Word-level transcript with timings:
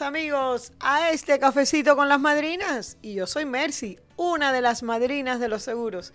Amigos 0.00 0.72
a 0.80 1.10
este 1.10 1.38
cafecito 1.38 1.96
con 1.96 2.08
las 2.08 2.18
madrinas. 2.18 2.96
Y 3.02 3.12
yo 3.12 3.26
soy 3.26 3.44
Mercy, 3.44 3.98
una 4.16 4.50
de 4.50 4.62
las 4.62 4.82
madrinas 4.82 5.38
de 5.38 5.48
los 5.48 5.62
seguros. 5.62 6.14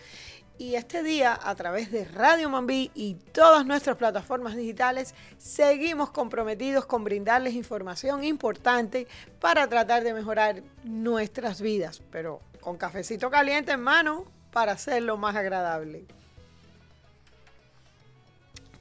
Y 0.57 0.73
este 0.73 1.03
día, 1.03 1.39
a 1.39 1.53
través 1.53 1.91
de 1.91 2.05
Radio 2.05 2.49
Mambí 2.49 2.89
y 2.95 3.15
todas 3.33 3.67
nuestras 3.67 3.95
plataformas 3.95 4.55
digitales, 4.55 5.13
seguimos 5.37 6.09
comprometidos 6.09 6.87
con 6.87 7.03
brindarles 7.03 7.53
información 7.53 8.23
importante 8.23 9.07
para 9.39 9.67
tratar 9.67 10.03
de 10.03 10.15
mejorar 10.15 10.63
nuestras 10.83 11.61
vidas, 11.61 12.01
pero 12.09 12.41
con 12.59 12.77
cafecito 12.77 13.29
caliente 13.29 13.73
en 13.73 13.81
mano 13.81 14.25
para 14.51 14.71
hacerlo 14.71 15.17
más 15.17 15.35
agradable. 15.35 16.07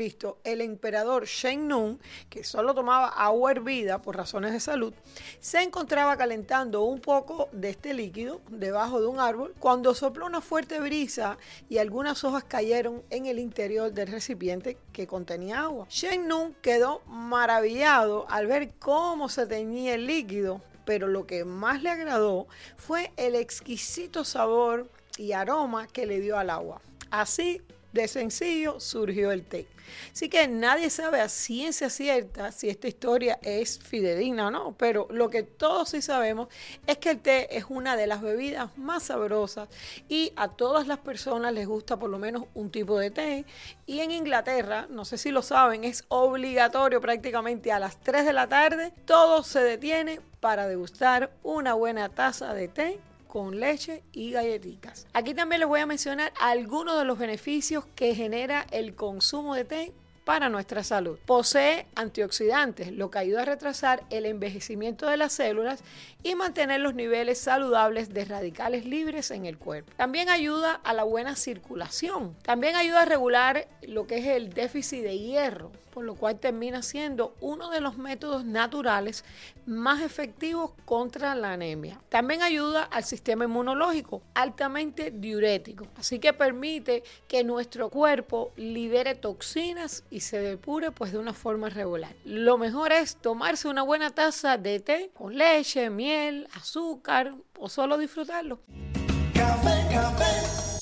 el 0.44 0.60
emperador 0.60 1.26
Shen 1.26 1.68
Nung, 1.68 1.98
que 2.28 2.44
solo 2.44 2.74
tomaba 2.74 3.08
agua 3.08 3.50
hervida 3.50 4.02
por 4.02 4.16
razones 4.16 4.52
de 4.52 4.60
salud, 4.60 4.94
se 5.40 5.62
encontraba 5.62 6.16
calentando 6.16 6.82
un 6.82 7.00
poco 7.00 7.48
de 7.52 7.70
este 7.70 7.94
líquido 7.94 8.40
debajo 8.48 9.00
de 9.00 9.06
un 9.06 9.20
árbol 9.20 9.54
cuando 9.58 9.94
sopló 9.94 10.26
una 10.26 10.40
fuerte 10.40 10.80
brisa 10.80 11.38
y 11.68 11.78
algunas 11.78 12.24
hojas 12.24 12.44
cayeron 12.44 13.02
en 13.10 13.26
el 13.26 13.38
interior 13.38 13.92
del 13.92 14.08
recipiente 14.08 14.76
que 14.92 15.06
contenía 15.06 15.60
agua. 15.60 15.86
Shen 15.88 16.28
Nung 16.28 16.54
quedó 16.62 17.00
maravillado 17.06 18.26
al 18.30 18.46
ver 18.46 18.72
cómo 18.78 19.28
se 19.28 19.46
teñía 19.46 19.94
el 19.94 20.06
líquido 20.06 20.60
pero 20.88 21.06
lo 21.06 21.26
que 21.26 21.44
más 21.44 21.82
le 21.82 21.90
agradó 21.90 22.46
fue 22.78 23.12
el 23.18 23.34
exquisito 23.34 24.24
sabor 24.24 24.88
y 25.18 25.32
aroma 25.32 25.86
que 25.88 26.06
le 26.06 26.20
dio 26.20 26.38
al 26.38 26.48
agua. 26.48 26.80
Así 27.10 27.60
de 27.92 28.08
sencillo 28.08 28.80
surgió 28.80 29.32
el 29.32 29.44
té. 29.44 29.66
Así 30.12 30.28
que 30.28 30.46
nadie 30.48 30.90
sabe 30.90 31.20
a 31.20 31.28
ciencia 31.28 31.88
cierta 31.88 32.52
si 32.52 32.68
esta 32.68 32.88
historia 32.88 33.38
es 33.42 33.78
fidedigna 33.78 34.48
o 34.48 34.50
no, 34.50 34.74
pero 34.76 35.08
lo 35.10 35.30
que 35.30 35.42
todos 35.42 35.90
sí 35.90 36.02
sabemos 36.02 36.48
es 36.86 36.98
que 36.98 37.10
el 37.10 37.20
té 37.20 37.56
es 37.56 37.64
una 37.68 37.96
de 37.96 38.06
las 38.06 38.20
bebidas 38.20 38.76
más 38.76 39.04
sabrosas 39.04 39.68
y 40.08 40.32
a 40.36 40.48
todas 40.48 40.86
las 40.86 40.98
personas 40.98 41.54
les 41.54 41.66
gusta 41.66 41.98
por 41.98 42.10
lo 42.10 42.18
menos 42.18 42.44
un 42.54 42.70
tipo 42.70 42.98
de 42.98 43.10
té. 43.10 43.44
Y 43.86 44.00
en 44.00 44.10
Inglaterra, 44.10 44.86
no 44.90 45.06
sé 45.06 45.16
si 45.16 45.30
lo 45.30 45.42
saben, 45.42 45.84
es 45.84 46.04
obligatorio 46.08 47.00
prácticamente 47.00 47.72
a 47.72 47.78
las 47.78 47.98
3 48.00 48.26
de 48.26 48.32
la 48.34 48.48
tarde, 48.48 48.92
todo 49.06 49.42
se 49.42 49.60
detiene 49.60 50.20
para 50.40 50.68
degustar 50.68 51.32
una 51.42 51.72
buena 51.74 52.10
taza 52.10 52.52
de 52.52 52.68
té 52.68 53.00
con 53.28 53.60
leche 53.60 54.02
y 54.12 54.32
galletitas. 54.32 55.06
Aquí 55.12 55.34
también 55.34 55.60
les 55.60 55.68
voy 55.68 55.80
a 55.80 55.86
mencionar 55.86 56.32
algunos 56.40 56.98
de 56.98 57.04
los 57.04 57.18
beneficios 57.18 57.84
que 57.94 58.14
genera 58.14 58.66
el 58.72 58.96
consumo 58.96 59.54
de 59.54 59.64
té 59.64 59.92
para 60.28 60.50
nuestra 60.50 60.84
salud. 60.84 61.18
Posee 61.24 61.86
antioxidantes, 61.94 62.92
lo 62.92 63.10
que 63.10 63.18
ayuda 63.18 63.40
a 63.40 63.44
retrasar 63.46 64.04
el 64.10 64.26
envejecimiento 64.26 65.06
de 65.06 65.16
las 65.16 65.32
células 65.32 65.82
y 66.22 66.34
mantener 66.34 66.80
los 66.80 66.94
niveles 66.94 67.38
saludables 67.38 68.12
de 68.12 68.26
radicales 68.26 68.84
libres 68.84 69.30
en 69.30 69.46
el 69.46 69.56
cuerpo. 69.56 69.90
También 69.96 70.28
ayuda 70.28 70.82
a 70.84 70.92
la 70.92 71.04
buena 71.04 71.34
circulación. 71.34 72.36
También 72.42 72.76
ayuda 72.76 73.00
a 73.00 73.04
regular 73.06 73.68
lo 73.80 74.06
que 74.06 74.18
es 74.18 74.26
el 74.26 74.52
déficit 74.52 75.02
de 75.02 75.18
hierro, 75.18 75.72
por 75.98 76.04
lo 76.04 76.14
cual 76.14 76.38
termina 76.38 76.82
siendo 76.82 77.34
uno 77.40 77.70
de 77.70 77.80
los 77.80 77.96
métodos 77.96 78.44
naturales 78.44 79.24
más 79.66 80.00
efectivos 80.00 80.70
contra 80.84 81.34
la 81.34 81.52
anemia. 81.52 82.00
También 82.08 82.42
ayuda 82.42 82.84
al 82.84 83.02
sistema 83.02 83.46
inmunológico, 83.46 84.22
altamente 84.34 85.10
diurético, 85.10 85.86
así 85.96 86.18
que 86.20 86.32
permite 86.32 87.02
que 87.26 87.42
nuestro 87.42 87.90
cuerpo 87.90 88.52
libere 88.56 89.14
toxinas 89.14 90.04
y 90.10 90.17
se 90.20 90.38
depure 90.40 90.90
pues 90.90 91.12
de 91.12 91.18
una 91.18 91.32
forma 91.32 91.68
regular. 91.68 92.14
Lo 92.24 92.58
mejor 92.58 92.92
es 92.92 93.16
tomarse 93.16 93.68
una 93.68 93.82
buena 93.82 94.10
taza 94.10 94.56
de 94.56 94.80
té 94.80 95.10
con 95.14 95.36
leche, 95.36 95.90
miel, 95.90 96.48
azúcar 96.54 97.34
o 97.58 97.68
solo 97.68 97.98
disfrutarlo. 97.98 98.60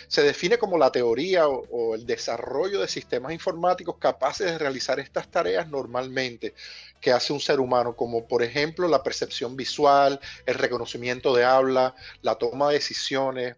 Se 0.09 0.21
define 0.21 0.57
como 0.57 0.77
la 0.77 0.91
teoría 0.91 1.47
o, 1.47 1.63
o 1.71 1.95
el 1.95 2.05
desarrollo 2.05 2.81
de 2.81 2.89
sistemas 2.89 3.31
informáticos 3.31 3.95
capaces 3.97 4.47
de 4.47 4.57
realizar 4.57 4.99
estas 4.99 5.31
tareas 5.31 5.69
normalmente 5.69 6.53
que 7.03 7.11
hace 7.11 7.33
un 7.33 7.39
ser 7.41 7.59
humano, 7.59 7.95
como 7.95 8.27
por 8.27 8.43
ejemplo 8.43 8.87
la 8.87 9.03
percepción 9.13 9.55
visual, 9.55 10.19
el 10.45 10.55
reconocimiento 10.55 11.35
de 11.35 11.43
habla, 11.43 11.95
la 12.23 12.35
toma 12.35 12.69
de 12.69 12.75
decisiones, 12.75 13.55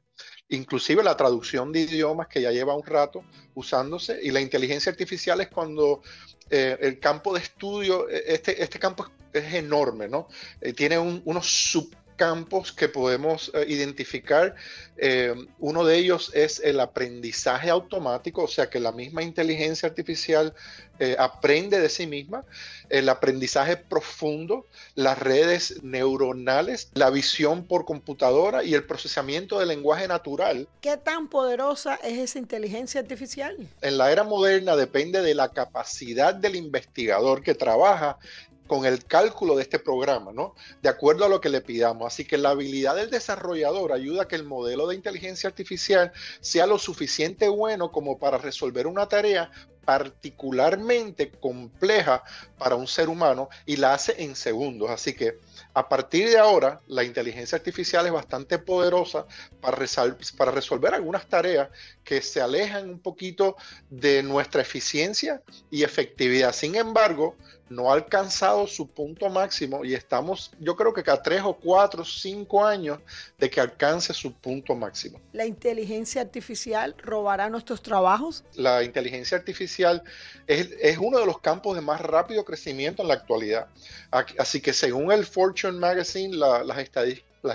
inclusive 0.50 1.02
la 1.02 1.16
traducción 1.16 1.72
de 1.72 1.80
idiomas 1.82 2.28
que 2.28 2.42
ya 2.42 2.52
lleva 2.52 2.76
un 2.76 2.86
rato 2.86 3.24
usándose, 3.54 4.20
y 4.22 4.32
la 4.32 4.42
inteligencia 4.42 4.92
artificial 4.92 5.40
es 5.40 5.48
cuando 5.48 6.02
eh, 6.50 6.78
el 6.82 7.00
campo 7.00 7.34
de 7.34 7.40
estudio, 7.40 8.10
e, 8.10 8.36
este, 8.36 8.62
este 8.62 8.80
campo 8.80 9.08
es, 9.32 9.54
enorme, 9.54 10.10
¿no? 10.10 10.28
Eh, 10.60 10.74
tiene 10.74 11.00
unos 11.00 11.46
sub 11.48 11.96
campos 12.16 12.72
que 12.72 12.90
podemos 12.90 13.52
eh, 13.54 13.66
identificar. 13.68 14.56
Eh, 14.98 15.34
uno 15.60 15.86
de 15.86 15.98
ellos 15.98 16.32
es 16.34 16.60
el 16.60 16.80
aprendizaje 16.80 17.70
automático, 17.70 18.44
o 18.44 18.48
sea 18.48 18.70
que 18.70 18.80
la 18.80 18.92
misma 18.92 19.24
inteligencia 19.24 19.90
artificial 19.90 20.54
eh, 21.00 21.16
aprende 21.20 21.80
de 21.80 21.90
sí 21.90 22.08
misma, 22.08 22.44
el 22.90 23.10
aprendizaje 23.10 23.78
profundo, 23.78 24.66
las 24.96 25.20
redes 25.20 25.84
neuronales, 25.84 26.90
la 26.94 27.10
visión 27.10 27.66
por 27.66 27.86
computadora 27.86 28.64
y 28.64 28.74
el 28.74 28.86
procesamiento 28.86 29.60
del 29.60 29.70
lenguaje 29.70 30.08
natural. 30.08 30.68
¿Qué 30.82 30.98
tan 30.98 31.28
poderosa 31.28 31.96
es 31.96 32.20
esa 32.20 32.40
inteligencia 32.40 33.02
artificial? 33.02 33.56
En 33.82 33.98
la 33.98 34.12
era 34.12 34.24
moderna 34.24 34.76
depende 34.76 35.22
de 35.22 35.36
la 35.36 35.50
capacidad 35.50 36.34
del 36.34 36.56
investigador 36.56 37.44
que 37.44 37.56
trabaja 37.56 38.18
con 38.68 38.86
el 38.86 39.06
cálculo 39.06 39.56
de 39.56 39.62
este 39.62 39.80
programa, 39.80 40.32
¿no? 40.34 40.56
De 40.82 40.90
acuerdo 40.90 41.26
a 41.26 41.30
lo 41.30 41.40
que 41.40 41.50
le 41.50 41.62
pidamos. 41.62 42.08
Así 42.08 42.26
que 42.26 42.38
la 42.38 42.50
habilidad 42.50 42.96
del 42.96 43.10
desarrollador 43.10 43.92
ayuda 43.92 44.24
a 44.24 44.28
que 44.28 44.36
el 44.36 44.44
modelo 44.44 44.88
de 44.88 44.96
inteligencia 44.96 45.48
artificial 45.48 46.12
sea 46.40 46.66
lo 46.66 46.80
suficiente 46.80 47.48
bueno 47.48 47.92
como 47.92 48.18
para 48.18 48.38
resolver 48.38 48.88
una 48.88 49.08
tarea, 49.08 49.52
particularmente 49.86 51.32
compleja 51.32 52.24
para 52.58 52.76
un 52.76 52.88
ser 52.88 53.10
humano 53.10 53.50
y 53.66 53.78
la 53.78 53.94
hace 53.94 54.24
en 54.24 54.36
segundos. 54.36 54.90
Así 54.90 55.14
que 55.14 55.40
a 55.76 55.90
partir 55.90 56.30
de 56.30 56.38
ahora, 56.38 56.80
la 56.88 57.04
inteligencia 57.04 57.58
artificial 57.58 58.06
es 58.06 58.14
bastante 58.14 58.58
poderosa 58.58 59.26
para, 59.60 59.78
para 60.38 60.52
resolver 60.52 60.94
algunas 60.94 61.28
tareas 61.28 61.70
que 62.02 62.22
se 62.22 62.40
alejan 62.40 62.90
un 62.90 63.00
poquito 63.00 63.58
de 63.90 64.24
nuestra 64.24 64.62
eficiencia 64.62 65.42
y 65.70 65.84
efectividad. 65.84 66.54
Sin 66.54 66.76
embargo, 66.76 67.36
no 67.70 67.90
ha 67.90 67.96
alcanzado 67.96 68.68
su 68.68 68.88
punto 68.88 69.30
máximo 69.30 69.84
y 69.84 69.94
estamos, 69.94 70.52
yo 70.60 70.76
creo 70.76 70.94
que 70.94 71.04
cada 71.04 71.22
tres 71.22 71.42
o 71.44 71.56
cuatro, 71.56 72.06
cinco 72.06 72.64
años 72.64 73.00
de 73.38 73.50
que 73.50 73.60
alcance 73.60 74.14
su 74.14 74.34
punto 74.34 74.76
máximo. 74.76 75.20
¿La 75.34 75.46
inteligencia 75.46 76.22
artificial 76.22 76.96
robará 77.00 77.50
nuestros 77.50 77.82
trabajos? 77.82 78.44
La 78.54 78.84
inteligencia 78.84 79.38
artificial 79.38 80.04
es, 80.48 80.98
uno 81.00 81.20
de 81.20 81.26
los 81.26 81.40
campos 81.40 81.76
de 81.76 81.82
más 81.82 82.02
rápido 82.02 82.46
crecimiento 82.46 83.02
en 83.02 83.08
la 83.08 83.16
actualidad. 83.16 83.68
Así 84.38 84.62
que 84.62 84.72
según 84.72 85.12
el 85.12 85.26
Fortune 85.26 85.65
Magazine, 85.74 86.36
las 86.36 86.78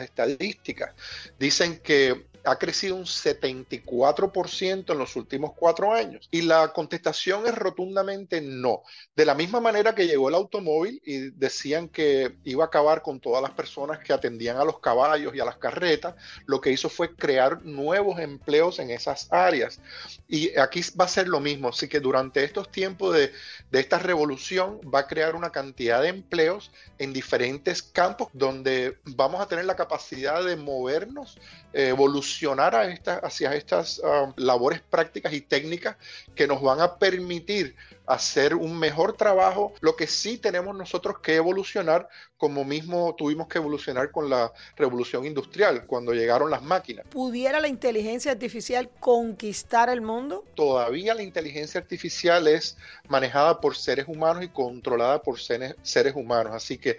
estadísticas 0.03 0.93
dicen 1.39 1.79
que 1.81 2.30
ha 2.45 2.57
crecido 2.57 2.97
un 2.97 3.05
74% 3.05 4.93
en 4.93 4.99
los 4.99 5.17
últimos 5.17 5.53
cuatro 5.55 5.93
años. 5.93 6.29
Y 6.31 6.43
la 6.43 6.73
contestación 6.73 7.47
es 7.47 7.55
rotundamente 7.55 8.41
no. 8.41 8.83
De 9.15 9.25
la 9.25 9.35
misma 9.35 9.61
manera 9.61 9.95
que 9.95 10.07
llegó 10.07 10.29
el 10.29 10.35
automóvil 10.35 11.01
y 11.05 11.31
decían 11.31 11.89
que 11.89 12.37
iba 12.45 12.65
a 12.65 12.69
acabar 12.69 13.03
con 13.03 13.21
todas 13.21 13.43
las 13.43 13.53
personas 13.53 13.99
que 13.99 14.13
atendían 14.13 14.57
a 14.57 14.65
los 14.65 14.81
caballos 14.81 15.35
y 15.35 15.41
a 15.41 15.45
las 15.45 15.57
carretas, 15.57 16.15
lo 16.47 16.61
que 16.61 16.73
hizo 16.73 16.89
fue 16.89 17.15
crear 17.15 17.63
nuevos 17.65 18.19
empleos 18.21 18.79
en 18.79 18.91
esas 18.91 19.29
áreas. 19.31 19.81
Y 20.29 20.57
aquí 20.59 20.81
va 20.99 21.05
a 21.05 21.09
ser 21.09 21.29
lo 21.29 21.41
mismo. 21.41 21.69
Así 21.69 21.89
que 21.89 22.01
durante 22.01 22.43
estos 22.45 22.71
tiempos 22.71 23.15
de, 23.15 23.33
de 23.71 23.81
esta 23.81 23.99
revolución 23.99 24.81
va 24.93 25.01
a 25.01 25.07
crear 25.07 25.35
una 25.35 25.51
cantidad 25.51 26.03
de 26.03 26.09
empleos 26.09 26.71
en 26.99 27.13
diferentes 27.13 27.83
campos 27.83 28.29
donde 28.33 28.99
vamos 29.05 29.41
a 29.41 29.47
tener 29.47 29.65
la 29.65 29.77
capacidad 29.77 30.43
de 30.45 30.57
movernos, 30.57 31.39
evolucionar 31.73 32.30
a 32.43 33.21
hacia 33.23 33.55
estas 33.55 33.99
um, 33.99 34.33
labores 34.37 34.81
prácticas 34.81 35.33
y 35.33 35.41
técnicas 35.41 35.97
que 36.35 36.47
nos 36.47 36.63
van 36.63 36.81
a 36.81 36.99
permitir 36.99 37.77
hacer 38.07 38.55
un 38.55 38.79
mejor 38.79 39.17
trabajo. 39.17 39.73
Lo 39.81 39.95
que 39.95 40.07
sí 40.07 40.39
tenemos 40.39 40.77
nosotros 40.77 41.17
que 41.23 41.37
evolucionar, 41.37 42.09
como 42.37 42.65
mismo 42.65 43.15
tuvimos 43.17 43.47
que 43.47 43.59
evolucionar 43.59 44.11
con 44.11 44.29
la 44.29 44.53
revolución 44.77 45.25
industrial, 45.27 45.87
cuando 45.87 46.13
llegaron 46.13 46.51
las 46.51 46.63
máquinas. 46.63 47.07
¿Pudiera 47.09 47.61
la 47.61 47.69
inteligencia 47.69 48.33
artificial 48.33 48.91
conquistar 48.99 49.91
el 49.91 50.01
mundo? 50.01 50.45
Todavía 50.55 51.15
la 51.15 51.23
inteligencia 51.23 51.81
artificial 51.81 52.49
es 52.49 52.77
manejada 53.09 53.61
por 53.61 53.77
seres 53.77 54.07
humanos 54.09 54.43
y 54.43 54.49
controlada 54.49 55.23
por 55.23 55.39
seres 55.39 56.15
humanos. 56.15 56.55
Así 56.55 56.79
que 56.79 56.99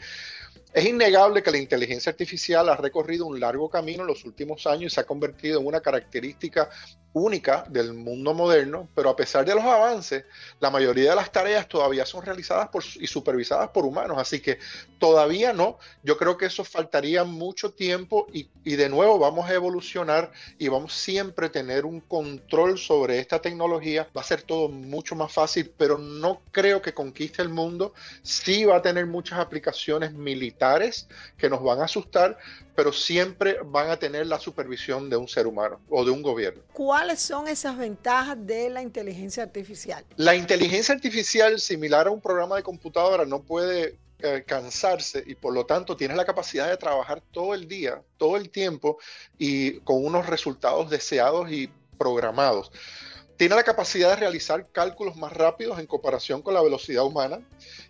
es 0.73 0.85
innegable 0.85 1.43
que 1.43 1.51
la 1.51 1.57
inteligencia 1.57 2.11
artificial 2.11 2.69
ha 2.69 2.77
recorrido 2.77 3.25
un 3.25 3.39
largo 3.39 3.69
camino 3.69 4.01
en 4.01 4.07
los 4.07 4.23
últimos 4.23 4.65
años 4.67 4.91
y 4.91 4.95
se 4.95 5.01
ha 5.01 5.05
convertido 5.05 5.59
en 5.59 5.67
una 5.67 5.81
característica 5.81 6.69
única 7.13 7.65
del 7.67 7.93
mundo 7.93 8.33
moderno, 8.33 8.87
pero 8.95 9.09
a 9.09 9.15
pesar 9.17 9.43
de 9.43 9.53
los 9.53 9.65
avances, 9.65 10.23
la 10.61 10.69
mayoría 10.69 11.09
de 11.09 11.15
las 11.17 11.29
tareas 11.29 11.67
todavía 11.67 12.05
son 12.05 12.25
realizadas 12.25 12.69
y 12.95 13.07
supervisadas 13.07 13.69
por 13.71 13.85
humanos, 13.85 14.17
así 14.17 14.39
que 14.39 14.59
todavía 14.97 15.51
no. 15.51 15.77
Yo 16.03 16.15
creo 16.15 16.37
que 16.37 16.45
eso 16.45 16.63
faltaría 16.63 17.25
mucho 17.25 17.73
tiempo 17.73 18.27
y, 18.31 18.49
y 18.63 18.77
de 18.77 18.87
nuevo 18.87 19.19
vamos 19.19 19.49
a 19.49 19.53
evolucionar 19.53 20.31
y 20.57 20.69
vamos 20.69 20.93
siempre 20.93 21.47
a 21.47 21.51
tener 21.51 21.85
un 21.85 21.99
control 21.99 22.77
sobre 22.77 23.19
esta 23.19 23.41
tecnología. 23.41 24.07
Va 24.15 24.21
a 24.21 24.23
ser 24.23 24.43
todo 24.43 24.69
mucho 24.69 25.13
más 25.15 25.33
fácil, 25.33 25.73
pero 25.77 25.97
no 25.97 26.43
creo 26.51 26.81
que 26.81 26.93
conquiste 26.93 27.41
el 27.41 27.49
mundo. 27.49 27.93
Sí 28.23 28.63
va 28.63 28.77
a 28.77 28.81
tener 28.81 29.05
muchas 29.05 29.39
aplicaciones 29.39 30.13
militares 30.13 30.60
que 31.37 31.49
nos 31.49 31.63
van 31.63 31.81
a 31.81 31.85
asustar, 31.85 32.37
pero 32.75 32.93
siempre 32.93 33.57
van 33.65 33.89
a 33.89 33.97
tener 33.97 34.27
la 34.27 34.39
supervisión 34.39 35.09
de 35.09 35.17
un 35.17 35.27
ser 35.27 35.47
humano 35.47 35.79
o 35.89 36.05
de 36.05 36.11
un 36.11 36.21
gobierno. 36.21 36.61
¿Cuáles 36.73 37.19
son 37.19 37.47
esas 37.47 37.77
ventajas 37.77 38.37
de 38.45 38.69
la 38.69 38.81
inteligencia 38.81 39.43
artificial? 39.43 40.05
La 40.17 40.35
inteligencia 40.35 40.93
artificial, 40.93 41.59
similar 41.59 42.07
a 42.07 42.11
un 42.11 42.21
programa 42.21 42.55
de 42.57 42.63
computadora, 42.63 43.25
no 43.25 43.41
puede 43.41 43.97
eh, 44.19 44.43
cansarse 44.45 45.23
y 45.25 45.33
por 45.33 45.53
lo 45.53 45.65
tanto 45.65 45.97
tiene 45.97 46.15
la 46.15 46.25
capacidad 46.25 46.69
de 46.69 46.77
trabajar 46.77 47.23
todo 47.31 47.55
el 47.55 47.67
día, 47.67 48.01
todo 48.17 48.37
el 48.37 48.49
tiempo 48.49 48.99
y 49.39 49.79
con 49.79 50.05
unos 50.05 50.27
resultados 50.27 50.89
deseados 50.89 51.51
y 51.51 51.69
programados. 51.97 52.71
Tiene 53.41 53.55
la 53.55 53.63
capacidad 53.63 54.11
de 54.11 54.17
realizar 54.17 54.67
cálculos 54.71 55.15
más 55.15 55.33
rápidos 55.33 55.79
en 55.79 55.87
comparación 55.87 56.43
con 56.43 56.53
la 56.53 56.61
velocidad 56.61 57.03
humana 57.03 57.39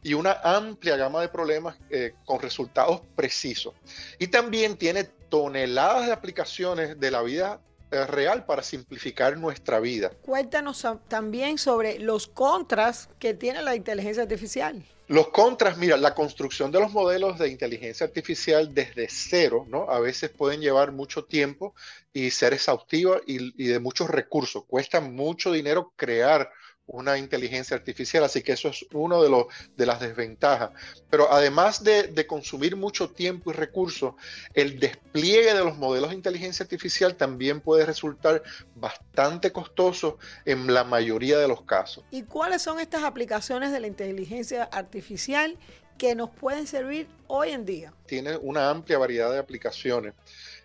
y 0.01 0.13
una 0.13 0.39
amplia 0.45 0.95
gama 0.95 1.19
de 1.19 1.27
problemas 1.27 1.75
eh, 1.89 2.13
con 2.23 2.39
resultados 2.39 3.01
precisos. 3.17 3.73
Y 4.17 4.27
también 4.27 4.77
tiene 4.77 5.03
toneladas 5.03 6.05
de 6.05 6.13
aplicaciones 6.13 6.97
de 6.97 7.11
la 7.11 7.21
vida 7.21 7.59
eh, 7.91 8.07
real 8.07 8.45
para 8.45 8.63
simplificar 8.63 9.35
nuestra 9.37 9.81
vida. 9.81 10.11
Cuéntanos 10.21 10.87
también 11.09 11.57
sobre 11.57 11.99
los 11.99 12.27
contras 12.27 13.09
que 13.19 13.33
tiene 13.33 13.61
la 13.61 13.75
inteligencia 13.75 14.23
artificial. 14.23 14.81
Los 15.11 15.27
contras, 15.27 15.77
mira, 15.77 15.97
la 15.97 16.15
construcción 16.15 16.71
de 16.71 16.79
los 16.79 16.93
modelos 16.93 17.37
de 17.37 17.49
inteligencia 17.49 18.05
artificial 18.05 18.73
desde 18.73 19.09
cero, 19.09 19.65
¿no? 19.67 19.89
A 19.89 19.99
veces 19.99 20.29
pueden 20.29 20.61
llevar 20.61 20.93
mucho 20.93 21.25
tiempo 21.25 21.75
y 22.13 22.31
ser 22.31 22.53
exhaustiva 22.53 23.19
y, 23.27 23.61
y 23.61 23.67
de 23.67 23.79
muchos 23.81 24.09
recursos. 24.09 24.63
Cuesta 24.65 25.01
mucho 25.01 25.51
dinero 25.51 25.91
crear 25.97 26.49
una 26.91 27.17
inteligencia 27.17 27.75
artificial, 27.75 28.23
así 28.23 28.41
que 28.41 28.53
eso 28.53 28.69
es 28.69 28.85
uno 28.93 29.21
de, 29.23 29.29
los, 29.29 29.45
de 29.75 29.85
las 29.85 29.99
desventajas. 29.99 30.71
Pero 31.09 31.31
además 31.31 31.83
de, 31.83 32.03
de, 32.03 32.27
consumir 32.27 32.75
mucho 32.75 33.09
tiempo 33.09 33.51
y 33.51 33.53
recursos, 33.53 34.13
el 34.53 34.79
despliegue 34.79 35.53
de 35.53 35.63
los 35.63 35.77
modelos 35.77 36.09
de 36.09 36.15
inteligencia 36.15 36.63
artificial 36.63 37.15
también 37.15 37.61
puede 37.61 37.85
resultar 37.85 38.43
bastante 38.75 39.51
costoso 39.51 40.17
en 40.45 40.73
la 40.73 40.83
mayoría 40.83 41.37
de 41.37 41.47
los 41.47 41.63
casos. 41.63 42.03
¿Y 42.11 42.23
cuáles 42.23 42.61
son 42.61 42.79
estas 42.79 43.03
aplicaciones 43.03 43.71
de 43.71 43.79
la 43.79 43.87
inteligencia 43.87 44.63
artificial 44.63 45.57
que 45.97 46.15
nos 46.15 46.29
pueden 46.29 46.67
servir 46.67 47.07
hoy 47.27 47.51
en 47.51 47.65
día? 47.65 47.93
Tiene 48.05 48.35
una 48.37 48.69
amplia 48.69 48.97
variedad 48.97 49.31
de 49.31 49.39
aplicaciones. 49.39 50.13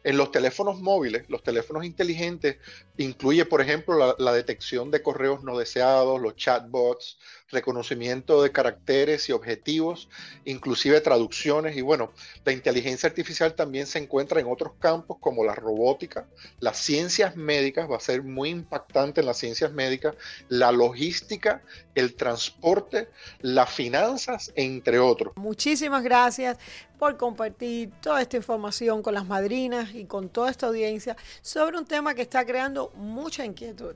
En 0.07 0.17
los 0.17 0.31
teléfonos 0.31 0.81
móviles, 0.81 1.25
los 1.29 1.43
teléfonos 1.43 1.85
inteligentes, 1.85 2.59
incluye, 2.97 3.45
por 3.45 3.61
ejemplo, 3.61 4.15
la, 4.17 4.33
detección 4.33 4.93
de 4.93 5.03
correos 5.03 5.43
no 5.43 5.59
deseados, 5.59 6.21
los 6.21 6.37
chatbots, 6.37 7.19
reconocimiento 7.51 8.43
de 8.43 8.51
caracteres 8.51 9.29
y 9.29 9.33
objetivos, 9.33 10.09
inclusive 10.45 11.01
traducciones. 11.01 11.77
Y 11.77 11.81
bueno, 11.81 12.13
la 12.45 12.53
inteligencia 12.53 13.09
artificial 13.09 13.55
también 13.55 13.87
se 13.87 13.99
encuentra 13.99 14.41
en 14.41 14.47
otros 14.49 14.73
campos 14.79 15.19
como 15.21 15.45
la 15.45 15.55
robótica, 15.55 16.27
las 16.61 16.79
ciencias 16.79 17.37
médicas, 17.37 17.91
va 17.91 17.97
a 17.97 18.01
ser 18.01 18.23
muy 18.23 18.51
impactante 18.51 19.21
en 19.21 19.27
las 19.27 19.39
ciencias 19.39 19.73
médicas, 19.73 20.15
la 20.49 20.73
logística, 20.73 21.63
el 21.95 22.15
transporte, 22.15 23.09
las 23.41 23.71
finanzas, 23.71 24.53
entre 24.57 24.99
otros. 24.99 25.35
Muchísimas 25.37 26.03
gracias 26.03 26.59
por 26.99 27.17
compartir 27.17 27.91
toda 28.01 28.23
esta 28.23 28.37
información 28.37 29.03
con 29.03 29.15
las 29.15 29.27
madrinas 29.27 29.95
y 29.95 30.07
con 30.07 30.29
toda 30.29 30.51
esta 30.51 30.67
audiencia 30.67 31.17
sobre 31.43 31.79
un 31.79 31.87
tema 31.87 32.15
que 32.15 32.23
está 32.23 32.45
creando 32.45 32.91
mucha 32.97 33.45
inquietud. 33.45 33.95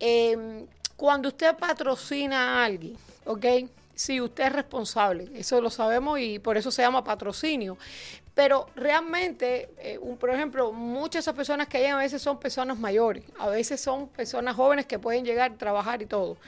Em, 0.00 0.66
cuando 0.96 1.28
usted 1.28 1.56
patrocina 1.56 2.60
a 2.60 2.64
alguien, 2.64 2.96
¿ok? 3.24 3.46
Sí, 3.94 4.20
usted 4.20 4.44
es 4.46 4.52
responsable, 4.52 5.28
eso 5.34 5.60
lo 5.60 5.68
sabemos 5.68 6.18
y 6.18 6.38
por 6.38 6.56
eso 6.56 6.70
se 6.70 6.82
llama 6.82 7.04
patrocinio. 7.04 7.76
Pero 8.34 8.66
realmente, 8.74 9.70
eh, 9.78 10.00
por 10.18 10.30
ejemplo, 10.30 10.72
muchas 10.72 11.12
de 11.12 11.18
esas 11.20 11.34
personas 11.34 11.68
que 11.68 11.78
llegan 11.78 11.96
a 11.96 12.02
veces 12.02 12.22
son 12.22 12.40
personas 12.40 12.78
mayores, 12.78 13.24
a 13.38 13.48
veces 13.48 13.80
son 13.80 14.08
personas 14.08 14.56
jóvenes 14.56 14.86
que 14.86 14.98
pueden 14.98 15.24
llegar 15.24 15.52
a 15.52 15.56
trabajar 15.56 16.00
y 16.00 16.06
todo. 16.06 16.38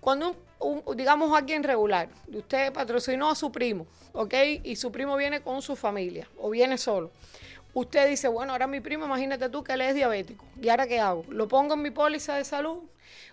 Cuando, 0.00 0.34
un, 0.58 0.82
digamos, 0.96 1.36
alguien 1.36 1.62
regular, 1.62 2.08
usted 2.32 2.72
patrocinó 2.72 3.30
a 3.30 3.34
su 3.36 3.52
primo, 3.52 3.86
¿ok? 4.12 4.34
Y 4.64 4.76
su 4.76 4.90
primo 4.90 5.16
viene 5.16 5.40
con 5.40 5.62
su 5.62 5.76
familia 5.76 6.28
o 6.38 6.50
viene 6.50 6.76
solo. 6.76 7.10
Usted 7.74 8.08
dice, 8.08 8.26
bueno, 8.26 8.52
ahora 8.52 8.66
mi 8.66 8.80
primo, 8.80 9.04
imagínate 9.04 9.48
tú 9.48 9.62
que 9.62 9.72
él 9.74 9.82
es 9.82 9.94
diabético. 9.94 10.44
¿Y 10.60 10.68
ahora 10.68 10.86
qué 10.86 10.98
hago? 10.98 11.24
¿Lo 11.28 11.46
pongo 11.46 11.74
en 11.74 11.82
mi 11.82 11.90
póliza 11.90 12.34
de 12.34 12.44
salud? 12.44 12.78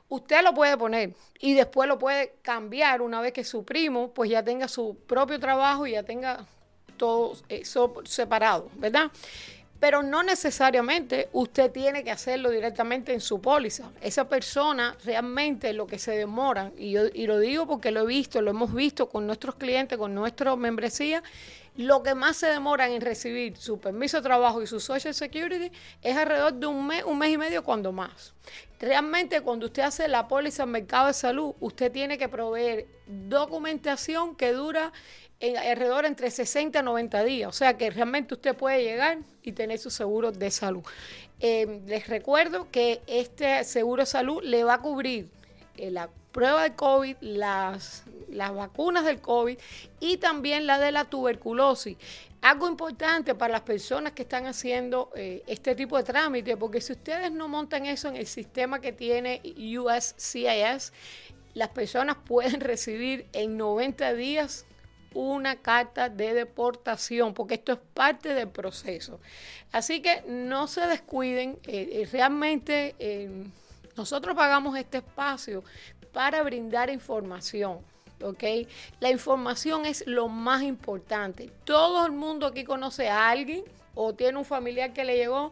Usted 0.08 0.44
lo 0.44 0.54
puede 0.54 0.78
poner 0.78 1.14
y 1.40 1.56
después 1.56 1.88
lo 1.88 1.98
puede 1.98 2.36
cambiar 2.44 3.02
una 3.02 3.22
vez 3.22 3.34
que 3.34 3.44
su 3.44 3.66
primo 3.66 4.12
pues 4.14 4.30
ya 4.30 4.44
tenga 4.44 4.68
su 4.68 4.96
propio 5.08 5.40
trabajo 5.40 5.88
y 5.88 5.94
ya 5.94 6.04
tenga 6.04 6.46
todo 6.96 7.38
eso 7.50 7.94
separado, 8.06 8.70
¿verdad? 8.75 9.12
Pero 9.80 10.02
no 10.02 10.24
necesariamente 10.24 11.30
usted 11.34 11.70
tiene 11.72 12.04
que 12.04 12.12
hacerlo 12.12 12.50
directamente 12.50 13.14
en 13.14 13.22
su 13.22 13.42
póliza. 13.42 13.92
Esa 14.02 14.28
persona 14.28 14.96
realmente 15.04 15.74
lo 15.74 15.86
que 15.86 16.00
se 16.00 16.12
demora, 16.12 16.72
y, 16.78 16.92
yo, 16.92 17.02
y 17.14 17.28
lo 17.28 17.40
digo 17.40 17.68
porque 17.68 17.92
lo 17.92 18.02
he 18.02 18.06
visto, 18.06 18.42
lo 18.42 18.52
hemos 18.52 18.74
visto 18.74 19.10
con 19.10 19.28
nuestros 19.28 19.56
clientes, 19.56 19.98
con 19.98 20.16
nuestra 20.16 20.56
membresía, 20.56 21.22
lo 21.77 22.03
que 22.03 22.15
más 22.15 22.38
se 22.38 22.48
demoran 22.48 22.91
en 22.91 23.01
recibir 23.01 23.58
su 23.58 23.79
permiso 23.79 24.17
de 24.17 24.24
trabajo 24.24 24.62
y 24.62 24.67
su 24.67 24.79
Social 24.79 25.13
Security 25.13 25.72
es 26.01 26.15
alrededor 26.15 26.53
de 26.53 26.67
un 26.67 26.88
mes, 26.88 27.03
un 27.03 27.17
mes 27.17 27.32
y 27.32 27.38
medio 27.38 27.63
cuando 27.63 27.91
más. 27.91 28.34
Realmente 28.79 29.41
cuando 29.41 29.65
usted 29.65 29.84
hace 29.84 30.08
la 30.08 30.27
póliza 30.27 30.63
en 30.63 30.72
mercado 30.72 31.08
de 31.08 31.13
salud, 31.13 31.53
usted 31.60 31.91
tiene 31.91 32.17
que 32.17 32.29
proveer 32.29 32.88
documentación 33.08 34.36
que 34.36 34.51
dura 34.53 34.94
en 35.39 35.58
alrededor 35.58 36.05
entre 36.05 36.32
60 36.32 36.79
y 36.79 36.84
90 36.84 37.24
días. 37.24 37.50
O 37.50 37.53
sea 37.53 37.77
que 37.77 37.89
realmente 37.89 38.34
usted 38.34 38.55
puede 38.55 38.84
llegar 38.84 39.20
y 39.44 39.51
tener 39.51 39.79
su 39.79 39.89
seguro 39.89 40.32
de 40.32 40.51
salud. 40.51 40.84
Eh, 41.39 41.82
les 41.86 42.08
recuerdo 42.08 42.70
que 42.72 43.01
este 43.08 43.63
seguro 43.63 44.03
de 44.03 44.08
salud 44.08 44.41
le 44.44 44.63
va 44.63 44.75
a 44.75 44.82
cubrir 44.82 45.29
eh, 45.77 45.91
la 45.91 46.10
prueba 46.36 46.63
de 46.63 46.75
COVID, 46.75 47.15
las, 47.22 48.04
las 48.27 48.54
vacunas 48.54 49.06
del 49.06 49.22
COVID 49.22 49.58
y 50.01 50.18
también 50.18 50.68
la 50.68 50.77
de 50.80 50.92
la 50.92 51.06
tuberculosis. 51.06 51.96
Algo 52.42 52.68
importante 52.68 53.36
para 53.36 53.54
las 53.54 53.62
personas 53.62 54.12
que 54.12 54.24
están 54.24 54.46
haciendo 54.46 55.12
eh, 55.15 55.44
este 55.48 55.75
tipo 55.75 55.96
de 55.96 56.04
trámite, 56.04 56.58
porque 56.58 56.82
si 56.82 56.92
ustedes 56.92 57.32
no 57.32 57.48
montan 57.48 57.86
eso 57.86 58.10
en 58.10 58.18
el 58.18 58.27
sistema 58.27 58.82
que 58.82 58.92
tiene 58.92 59.42
USCIS, 59.46 60.92
las 61.54 61.70
personas 61.70 62.18
pueden 62.25 62.60
recibir 62.60 63.27
en 63.32 63.56
90 63.56 64.13
días 64.13 64.65
una 65.13 65.56
carta 65.62 66.10
de 66.10 66.34
deportación, 66.34 67.34
porque 67.34 67.54
esto 67.54 67.72
es 67.72 67.80
parte 67.94 68.34
del 68.34 68.50
proceso. 68.50 69.22
Así 69.72 70.01
que 70.01 70.22
no 70.27 70.68
se 70.68 70.86
descuiden, 70.86 71.60
eh, 71.63 71.88
eh, 71.94 72.10
realmente 72.12 72.94
nosotros 73.96 74.36
pagamos 74.36 74.77
este 74.77 74.98
espacio 74.98 75.63
para 76.16 76.42
brindar 76.44 76.90
información. 76.90 77.80
¿ok? 78.24 78.44
La 79.02 79.12
información 79.12 79.86
es 79.86 80.08
lo 80.08 80.30
más 80.30 80.64
importante. 80.64 81.52
Todo 81.66 82.06
el 82.06 82.14
mundo 82.14 82.48
aquí 82.48 82.64
conoce 82.64 83.10
a 83.10 83.30
alguien 83.30 83.66
o 83.94 84.16
tiene 84.16 84.38
un 84.38 84.46
familiar 84.46 84.94
que 84.94 85.04
le 85.04 85.18
llegó 85.18 85.52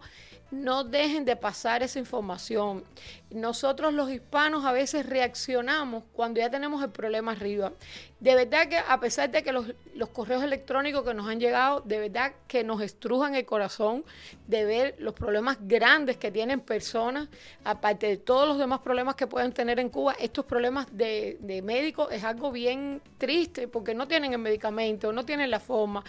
no 0.52 0.84
dejen 0.84 1.26
de 1.26 1.36
pasar 1.36 1.84
esa 1.84 2.00
información. 2.00 2.84
Nosotros 3.34 3.94
los 3.94 4.12
hispanos 4.12 4.64
a 4.64 4.72
veces 4.72 5.06
reaccionamos 5.06 6.04
cuando 6.14 6.40
ya 6.40 6.50
tenemos 6.50 6.84
el 6.84 6.92
problema 6.92 7.32
arriba. 7.32 7.74
De 8.20 8.36
verdad 8.36 8.70
que 8.70 8.78
a 8.78 9.00
pesar 9.00 9.32
de 9.32 9.44
que 9.44 9.52
los, 9.52 9.66
correos 10.14 10.44
electrónicos 10.44 11.04
que 11.04 11.14
nos 11.14 11.28
han 11.28 11.40
llegado, 11.40 11.82
de 11.82 12.00
verdad 12.00 12.32
que 12.48 12.64
nos 12.64 12.82
estrujan 12.82 13.36
el 13.36 13.46
corazón 13.46 14.06
de 14.48 14.64
ver 14.64 14.96
los 15.00 15.14
problemas 15.14 15.58
grandes 15.62 16.18
que 16.18 16.32
tienen 16.32 16.62
personas, 16.62 17.28
aparte 17.64 18.08
de 18.08 18.18
todos 18.18 18.48
los 18.48 18.58
demás 18.58 18.80
problemas 18.80 19.16
que 19.16 19.28
pueden 19.28 19.52
tener 19.52 19.80
en 19.80 19.90
Cuba, 19.90 20.16
estos 20.20 20.46
problemas 20.46 20.88
de, 20.96 21.38
de 21.42 21.62
médicos 21.62 22.10
es 22.12 22.24
algo 22.24 22.52
bien 22.52 23.02
triste 23.18 23.68
porque 23.68 23.94
no 23.94 24.08
tienen 24.08 24.32
el 24.32 24.40
medicamento, 24.40 25.12
no 25.12 25.26
tienen 25.26 25.52
la 25.52 25.60
forma 25.60 26.04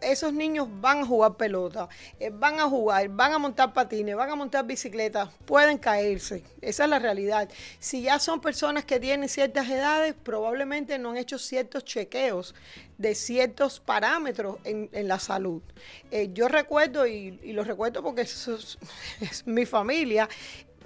esos 0.00 0.32
niños 0.32 0.68
van 0.80 1.00
a 1.00 1.06
jugar 1.06 1.36
pelota, 1.36 1.88
eh, 2.20 2.30
van 2.32 2.60
a 2.60 2.68
jugar, 2.68 3.08
van 3.08 3.32
a 3.32 3.38
montar 3.38 3.72
patines, 3.72 4.16
van 4.16 4.30
a 4.30 4.36
montar 4.36 4.64
bicicletas, 4.66 5.28
pueden 5.44 5.78
caerse. 5.78 6.44
Esa 6.60 6.84
es 6.84 6.90
la 6.90 6.98
realidad. 6.98 7.48
Si 7.78 8.02
ya 8.02 8.18
son 8.18 8.40
personas 8.40 8.84
que 8.84 9.00
tienen 9.00 9.28
ciertas 9.28 9.68
edades, 9.68 10.14
probablemente 10.14 10.98
no 10.98 11.10
han 11.10 11.16
hecho 11.16 11.38
ciertos 11.38 11.84
chequeos 11.84 12.54
de 12.98 13.14
ciertos 13.14 13.80
parámetros 13.80 14.58
en, 14.64 14.88
la 15.06 15.18
salud. 15.18 15.62
Eh, 16.10 16.30
yo 16.32 16.48
recuerdo, 16.48 17.06
y, 17.06 17.32
lo 17.52 17.62
recuerdo 17.62 18.02
porque 18.02 18.22
es 19.20 19.46
mi 19.46 19.66
familia, 19.66 20.28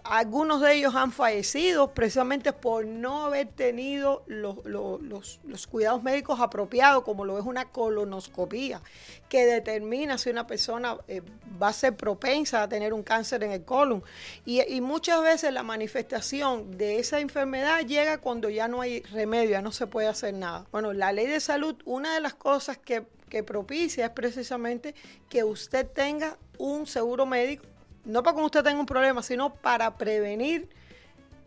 algunos 0.04 0.60
de 0.60 0.74
ellos 0.74 0.94
han 0.94 1.12
fallecido 1.12 1.92
precisamente 1.92 2.52
por 2.52 2.84
no 2.84 3.24
haber 3.24 3.48
tenido 3.48 4.22
los, 4.26 4.64
los, 4.64 5.66
cuidados 5.66 6.02
médicos 6.02 6.40
apropiados, 6.40 7.04
como 7.04 7.24
lo 7.24 7.38
es 7.38 7.44
una 7.44 7.66
colonoscopía, 7.66 8.82
que 9.28 9.46
determina 9.46 10.18
si 10.18 10.30
una 10.30 10.46
persona 10.46 10.96
eh, 11.08 11.22
va 11.60 11.68
a 11.68 11.72
ser 11.72 11.96
propensa 11.96 12.62
a 12.62 12.68
tener 12.68 12.92
un 12.92 13.02
cáncer 13.02 13.44
en 13.44 13.52
el 13.52 13.64
colon. 13.64 14.02
Y, 14.44 14.62
y, 14.62 14.80
muchas 14.80 15.22
veces 15.22 15.52
la 15.52 15.62
manifestación 15.62 16.76
de 16.76 16.98
esa 16.98 17.20
enfermedad 17.20 17.80
llega 17.80 18.18
cuando 18.18 18.50
ya 18.50 18.68
no 18.68 18.80
hay 18.80 19.02
remedio, 19.02 19.50
ya 19.50 19.62
no 19.62 19.72
se 19.72 19.86
puede 19.86 20.08
hacer 20.08 20.34
nada. 20.34 20.66
Bueno, 20.72 20.92
la 20.92 21.12
ley 21.12 21.26
de 21.26 21.40
salud, 21.40 21.76
una 21.84 22.14
de 22.14 22.20
las 22.20 22.34
cosas 22.34 22.78
que, 22.78 23.04
que 23.28 23.42
propicia 23.42 24.06
es 24.06 24.10
precisamente 24.12 24.94
que 25.28 25.44
usted 25.44 25.86
tenga 25.86 26.36
un 26.58 26.86
seguro 26.86 27.26
médico 27.26 27.64
no 28.04 28.22
para 28.22 28.36
que 28.36 28.42
usted 28.42 28.62
tenga 28.62 28.78
un 28.80 28.86
problema, 28.86 29.22
sino 29.22 29.54
para 29.54 29.96
prevenir 29.96 30.68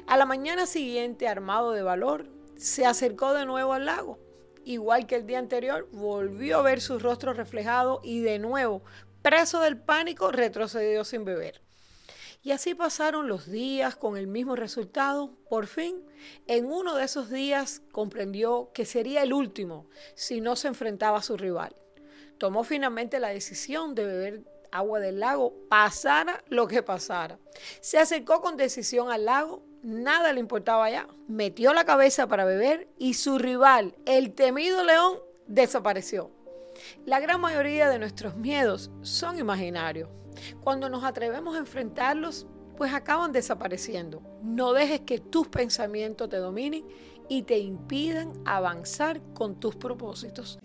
A 0.08 0.18
la 0.18 0.26
mañana 0.26 0.66
siguiente, 0.66 1.28
armado 1.28 1.72
de 1.72 1.84
valor, 1.84 2.28
se 2.56 2.86
acercó 2.86 3.34
de 3.34 3.46
nuevo 3.46 3.74
al 3.74 3.86
lago. 3.86 4.20
Igual 4.64 5.06
que 5.06 5.16
el 5.16 5.28
día 5.28 5.40
anterior, 5.40 5.88
volvió 5.92 6.58
a 6.58 6.62
ver 6.64 6.82
su 6.82 6.98
rostro 6.98 7.34
reflejado 7.34 8.02
y 8.04 8.22
de 8.22 8.40
nuevo, 8.40 8.84
preso 9.22 9.60
del 9.60 9.78
pánico, 9.78 10.32
retrocedió 10.32 11.04
sin 11.04 11.26
beber. 11.26 11.62
Y 12.42 12.52
así 12.52 12.76
pasaron 12.76 13.28
los 13.28 13.50
días 13.50 13.96
con 13.96 14.18
el 14.18 14.28
mismo 14.28 14.56
resultado. 14.56 15.36
Por 15.50 15.66
fin, 15.66 16.06
en 16.46 16.66
uno 16.66 16.96
de 16.96 17.04
esos 17.04 17.32
días 17.32 17.82
comprendió 17.92 18.70
que 18.72 18.86
sería 18.86 19.24
el 19.24 19.34
último 19.34 19.90
si 20.14 20.42
no 20.42 20.56
se 20.56 20.68
enfrentaba 20.68 21.18
a 21.18 21.24
su 21.24 21.38
rival. 21.38 21.76
Tomó 22.38 22.64
finalmente 22.64 23.20
la 23.20 23.30
decisión 23.30 23.96
de 23.96 24.06
beber 24.06 24.44
agua 24.78 25.00
del 25.00 25.20
lago, 25.20 25.54
pasara 25.70 26.44
lo 26.50 26.68
que 26.68 26.84
pasara. 26.84 27.40
Se 27.82 27.98
acercó 27.98 28.42
con 28.42 28.58
decisión 28.58 29.12
al 29.12 29.26
lago, 29.26 29.64
nada 29.82 30.34
le 30.34 30.40
importaba 30.40 30.90
ya. 30.90 31.08
Metió 31.28 31.74
la 31.74 31.86
cabeza 31.86 32.28
para 32.28 32.46
beber 32.46 32.88
y 32.98 33.14
su 33.14 33.38
rival, 33.38 33.96
el 34.06 34.34
temido 34.34 34.84
león, 34.84 35.20
desapareció. 35.48 36.32
La 37.06 37.20
gran 37.20 37.40
mayoría 37.40 37.90
de 37.90 38.00
nuestros 38.00 38.36
miedos 38.36 38.92
son 39.02 39.40
imaginarios. 39.40 40.10
Cuando 40.62 40.90
nos 40.90 41.04
atrevemos 41.04 41.56
a 41.56 41.60
enfrentarlos, 41.60 42.48
pues 42.76 42.94
acaban 42.94 43.32
desapareciendo. 43.32 44.22
No 44.42 44.74
dejes 44.74 45.02
que 45.02 45.20
tus 45.20 45.48
pensamientos 45.48 46.30
te 46.30 46.38
dominen 46.38 46.86
y 47.30 47.44
te 47.44 47.58
impidan 47.58 48.34
avanzar 48.46 49.22
con 49.34 49.60
tus 49.60 49.76
propósitos. 49.76 50.60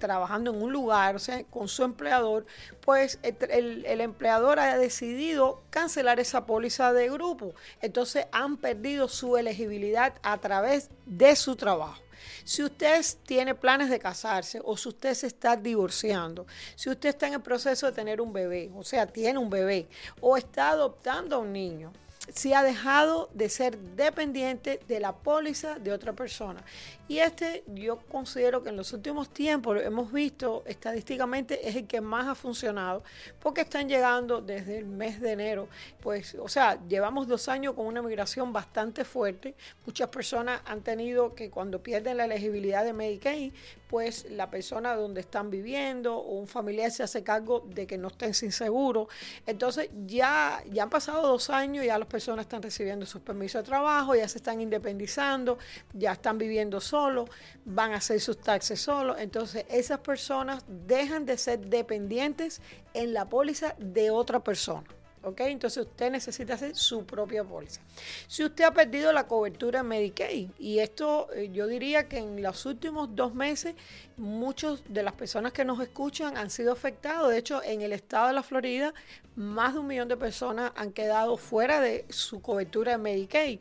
trabajando 0.01 0.51
en 0.51 0.61
un 0.61 0.73
lugar, 0.73 1.15
o 1.15 1.19
sea, 1.19 1.41
con 1.45 1.69
su 1.69 1.83
empleador, 1.83 2.45
pues 2.81 3.19
el, 3.23 3.85
el, 3.85 4.01
empleador 4.01 4.59
ha 4.59 4.77
decidido 4.77 5.61
cancelar 5.69 6.19
esa 6.19 6.45
póliza 6.45 6.91
de 6.91 7.09
grupo. 7.09 7.53
Entonces 7.81 8.25
han 8.33 8.57
perdido 8.57 9.07
su 9.07 9.37
elegibilidad 9.37 10.15
a 10.23 10.37
través 10.39 10.89
de 11.05 11.37
su 11.37 11.55
trabajo. 11.55 12.01
Si 12.43 12.63
usted 12.63 13.01
tiene 13.25 13.55
planes 13.55 13.89
de 13.89 13.99
casarse 13.99 14.59
o 14.63 14.75
si 14.75 14.89
usted 14.89 15.13
se 15.13 15.27
está 15.27 15.55
divorciando, 15.55 16.45
si 16.75 16.89
usted 16.89 17.09
está 17.09 17.27
en 17.27 17.33
el 17.35 17.41
proceso 17.41 17.85
de 17.85 17.91
tener 17.93 18.19
un 18.19 18.33
bebé, 18.33 18.71
o 18.75 18.83
sea, 18.83 19.07
tiene 19.07 19.39
un 19.39 19.49
bebé 19.49 19.87
o 20.19 20.35
está 20.35 20.71
adoptando 20.71 21.35
a 21.35 21.39
un 21.39 21.53
niño, 21.53 21.93
si 22.29 22.53
ha 22.53 22.63
dejado 22.63 23.29
de 23.33 23.49
ser 23.49 23.77
dependiente 23.77 24.79
de 24.87 24.99
la 24.99 25.13
póliza 25.15 25.79
de 25.79 25.91
otra 25.91 26.13
persona. 26.13 26.63
Y 27.07 27.19
este 27.19 27.63
yo 27.67 27.97
considero 28.09 28.63
que 28.63 28.69
en 28.69 28.77
los 28.77 28.93
últimos 28.93 29.29
tiempos 29.29 29.81
hemos 29.81 30.13
visto 30.13 30.63
estadísticamente 30.65 31.67
es 31.67 31.75
el 31.75 31.87
que 31.87 31.99
más 31.99 32.27
ha 32.27 32.35
funcionado 32.35 33.03
porque 33.41 33.61
están 33.61 33.89
llegando 33.89 34.39
desde 34.39 34.77
el 34.77 34.85
mes 34.85 35.19
de 35.19 35.31
enero. 35.31 35.67
Pues, 35.99 36.35
o 36.39 36.47
sea, 36.47 36.79
llevamos 36.87 37.27
dos 37.27 37.49
años 37.49 37.73
con 37.73 37.85
una 37.85 38.01
migración 38.01 38.53
bastante 38.53 39.03
fuerte. 39.03 39.55
Muchas 39.85 40.09
personas 40.09 40.61
han 40.65 40.81
tenido 40.81 41.35
que 41.35 41.49
cuando 41.49 41.81
pierden 41.83 42.17
la 42.17 42.25
elegibilidad 42.25 42.85
de 42.85 42.93
Medicaid, 42.93 43.51
pues 43.89 44.31
la 44.31 44.49
persona 44.49 44.95
donde 44.95 45.19
están 45.19 45.49
viviendo 45.49 46.15
o 46.15 46.39
un 46.39 46.47
familiar 46.47 46.91
se 46.91 47.03
hace 47.03 47.23
cargo 47.23 47.67
de 47.67 47.85
que 47.85 47.97
no 47.97 48.07
estén 48.07 48.33
sin 48.33 48.53
seguro. 48.53 49.09
Entonces 49.45 49.89
ya, 50.05 50.63
ya 50.71 50.83
han 50.83 50.89
pasado 50.89 51.27
dos 51.27 51.49
años, 51.49 51.85
ya 51.85 51.99
las 51.99 52.07
personas 52.11 52.43
están 52.43 52.61
recibiendo 52.61 53.05
sus 53.05 53.21
permisos 53.21 53.63
de 53.63 53.67
trabajo, 53.67 54.13
ya 54.15 54.27
se 54.27 54.37
están 54.37 54.59
independizando, 54.59 55.57
ya 55.93 56.11
están 56.11 56.37
viviendo 56.37 56.81
solos, 56.81 57.29
van 57.65 57.93
a 57.93 57.97
hacer 57.97 58.19
sus 58.19 58.39
taxes 58.39 58.81
solos. 58.81 59.17
Entonces 59.19 59.65
esas 59.69 59.99
personas 59.99 60.63
dejan 60.67 61.25
de 61.25 61.37
ser 61.37 61.59
dependientes 61.59 62.61
en 62.93 63.13
la 63.13 63.25
póliza 63.29 63.75
de 63.79 64.11
otra 64.11 64.43
persona. 64.43 64.83
¿Ok? 65.23 65.41
Entonces 65.41 65.85
usted 65.85 66.11
necesita 66.11 66.55
hacer 66.55 66.75
su 66.75 67.05
propia 67.05 67.43
póliza. 67.43 67.81
Si 68.27 68.43
usted 68.43 68.63
ha 68.63 68.71
perdido 68.71 69.11
la 69.11 69.27
cobertura 69.27 69.83
Medicaid, 69.83 70.49
y 70.59 70.79
esto 70.79 71.27
eh, 71.33 71.49
yo 71.51 71.67
diría 71.67 72.07
que 72.07 72.17
en 72.17 72.41
los 72.41 72.65
últimos 72.65 73.15
dos 73.15 73.33
meses 73.33 73.75
muchas 74.17 74.83
de 74.87 75.03
las 75.03 75.13
personas 75.13 75.51
que 75.51 75.65
nos 75.65 75.79
escuchan 75.79 76.37
han 76.37 76.49
sido 76.49 76.71
afectados. 76.71 77.29
De 77.29 77.37
hecho, 77.37 77.61
en 77.63 77.81
el 77.81 77.93
estado 77.93 78.27
de 78.27 78.33
la 78.33 78.43
Florida, 78.43 78.93
más 79.35 79.73
de 79.73 79.79
un 79.79 79.87
millón 79.87 80.07
de 80.07 80.17
personas 80.17 80.71
han 80.75 80.91
quedado 80.91 81.37
fuera 81.37 81.81
de 81.81 82.05
su 82.09 82.41
cobertura 82.41 82.93
de 82.93 82.97
Medicaid. 82.97 83.59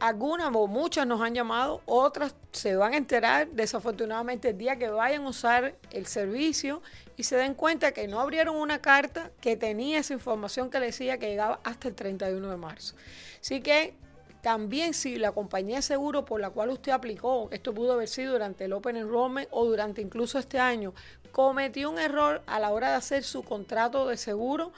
Algunas 0.00 0.50
o 0.54 0.66
muchas 0.66 1.06
nos 1.06 1.20
han 1.20 1.34
llamado, 1.34 1.82
otras 1.86 2.34
se 2.52 2.76
van 2.76 2.94
a 2.94 2.96
enterar 2.96 3.48
desafortunadamente 3.48 4.50
el 4.50 4.58
día 4.58 4.76
que 4.76 4.88
vayan 4.88 5.24
a 5.24 5.28
usar 5.28 5.76
el 5.90 6.06
servicio 6.06 6.82
y 7.16 7.24
se 7.24 7.36
den 7.36 7.54
cuenta 7.54 7.92
que 7.92 8.08
no 8.08 8.20
abrieron 8.20 8.56
una 8.56 8.80
carta 8.80 9.30
que 9.40 9.56
tenía 9.56 9.98
esa 9.98 10.12
información 10.12 10.70
que 10.70 10.80
decía 10.80 11.18
que 11.18 11.28
llegaba 11.28 11.60
hasta 11.64 11.88
el 11.88 11.94
31 11.94 12.50
de 12.50 12.56
marzo. 12.56 12.94
Así 13.40 13.60
que 13.60 13.94
también 14.42 14.92
si 14.92 15.16
la 15.16 15.32
compañía 15.32 15.76
de 15.76 15.82
seguro 15.82 16.26
por 16.26 16.38
la 16.38 16.50
cual 16.50 16.68
usted 16.68 16.92
aplicó, 16.92 17.48
esto 17.50 17.72
pudo 17.72 17.94
haber 17.94 18.08
sido 18.08 18.32
durante 18.32 18.66
el 18.66 18.74
Open 18.74 18.96
Enrollment 18.96 19.48
o 19.50 19.64
durante 19.64 20.02
incluso 20.02 20.38
este 20.38 20.58
año, 20.58 20.92
cometió 21.32 21.90
un 21.90 21.98
error 21.98 22.42
a 22.46 22.60
la 22.60 22.70
hora 22.70 22.90
de 22.90 22.96
hacer 22.96 23.24
su 23.24 23.42
contrato 23.42 24.06
de 24.06 24.18
seguro 24.18 24.72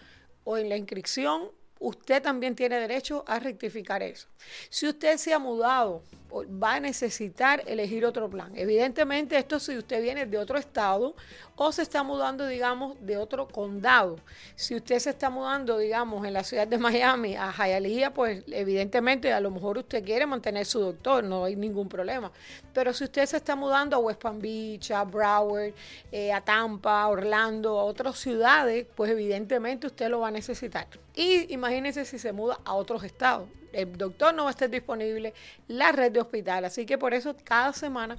o 0.45 0.57
en 0.57 0.69
la 0.69 0.77
inscripción, 0.77 1.51
usted 1.79 2.23
también 2.23 2.55
tiene 2.55 2.79
derecho 2.79 3.25
a 3.27 3.39
rectificar 3.39 4.03
eso. 4.03 4.29
Si 4.69 4.89
usted 4.89 5.17
se 5.17 5.33
ha 5.33 5.39
mudado 5.39 6.03
va 6.33 6.75
a 6.75 6.81
necesitar 6.81 7.63
elegir 7.67 8.05
otro 8.05 8.29
plan. 8.29 8.53
Evidentemente, 8.57 9.39
esto 9.39 9.59
si 9.59 9.77
usted 9.77 10.03
viene 10.03 10.27
de 10.27 10.39
otro 10.39 10.59
estado 10.59 11.15
o 11.57 11.73
se 11.73 11.83
está 11.83 12.03
mudando, 12.03 12.47
digamos, 12.47 12.97
de 13.01 13.17
otro 13.17 13.49
condado. 13.49 14.19
Si 14.55 14.75
usted 14.75 14.99
se 14.99 15.11
está 15.11 15.31
mudando, 15.31 15.79
digamos, 15.79 16.27
en 16.27 16.35
la 16.35 16.45
ciudad 16.45 16.67
de 16.67 16.79
Miami 16.79 17.37
a 17.37 17.53
Hialeah, 17.53 18.13
pues 18.13 18.45
evidentemente 18.49 19.33
a 19.33 19.41
lo 19.41 19.51
mejor 19.51 19.79
usted 19.79 20.05
quiere 20.05 20.27
mantener 20.27 20.67
su 20.67 20.81
doctor, 20.81 21.25
no 21.25 21.45
hay 21.45 21.57
ningún 21.57 21.89
problema. 21.89 22.31
Pero 22.75 22.93
si 22.93 23.05
usted 23.05 23.25
se 23.25 23.39
está 23.39 23.57
mudando 23.57 23.97
a 23.97 23.99
West 24.01 24.21
Palm 24.21 24.39
Beach, 24.39 24.91
a 24.91 25.05
Broward, 25.05 25.73
eh, 26.13 26.33
a 26.33 26.43
Tampa, 26.43 27.03
a 27.03 27.09
Orlando, 27.09 27.79
a 27.79 27.85
otras 27.85 28.19
ciudades, 28.19 28.87
pues 28.95 29.11
evidentemente 29.11 29.87
usted 29.87 30.11
lo 30.11 30.21
va 30.21 30.29
a 30.29 30.33
necesitar. 30.33 30.87
Y 31.15 31.53
imagínese 31.55 32.05
si 32.05 32.19
se 32.19 32.33
muda 32.33 32.61
a 32.65 32.75
otros 32.75 33.03
estados 33.03 33.49
el 33.77 33.97
doctor 33.97 34.35
no 34.35 34.45
va 34.45 34.51
a 34.51 34.53
estar 34.53 34.71
disponible, 34.71 35.35
la 35.69 35.93
red 35.93 36.13
de 36.13 36.21
hospital. 36.21 36.65
Así 36.65 36.87
que 36.87 36.99
por 36.99 37.15
eso 37.15 37.37
cada 37.45 37.73
semana 37.73 38.17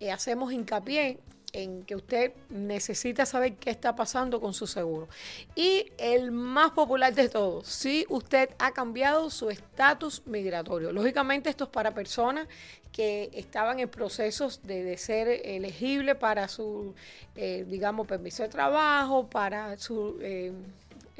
eh, 0.00 0.10
hacemos 0.10 0.52
hincapié 0.52 1.18
en 1.52 1.82
que 1.84 1.96
usted 1.96 2.32
necesita 2.50 3.24
saber 3.24 3.54
qué 3.54 3.70
está 3.70 3.96
pasando 3.96 4.40
con 4.40 4.52
su 4.52 4.66
seguro. 4.66 5.08
Y 5.54 5.92
el 5.98 6.30
más 6.30 6.72
popular 6.72 7.14
de 7.14 7.28
todos, 7.28 7.66
si 7.66 8.04
usted 8.08 8.50
ha 8.58 8.72
cambiado 8.72 9.30
su 9.30 9.50
estatus 9.50 10.22
migratorio. 10.26 10.92
Lógicamente 10.92 11.48
esto 11.48 11.64
es 11.64 11.70
para 11.70 11.94
personas 11.94 12.46
que 12.92 13.30
estaban 13.32 13.80
en 13.80 13.88
procesos 13.88 14.62
de, 14.62 14.96
ser 14.96 15.28
elegible 15.44 16.14
para 16.14 16.48
su, 16.48 16.94
eh, 17.36 17.64
digamos, 17.68 18.06
permiso 18.06 18.42
de 18.42 18.48
trabajo, 18.48 19.28
para 19.28 19.78
su... 19.78 20.18
Eh, 20.20 20.52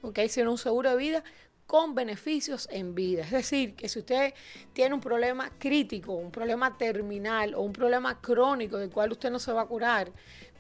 ¿ok? 0.03 0.19
Sino 0.29 0.51
un 0.51 0.59
seguro 0.59 0.91
de 0.91 0.97
vida 0.97 1.25
con 1.69 1.95
beneficios 1.95 2.67
en 2.73 2.95
vida. 2.95 3.25
Es 3.25 3.31
decir, 3.31 3.77
que 3.77 3.91
si 3.91 3.99
usted 3.99 4.33
tiene 4.73 4.95
un 4.95 5.03
problema 5.03 5.51
crítico, 5.59 6.15
un 6.15 6.31
problema 6.33 6.79
terminal 6.79 7.55
o 7.55 7.61
un 7.61 7.75
problema 7.75 8.21
crónico 8.23 8.79
del 8.79 8.89
cual 8.89 9.13
usted 9.13 9.31
no 9.31 9.39
se 9.39 9.53
va 9.53 9.63
a 9.63 9.67
curar, 9.67 10.11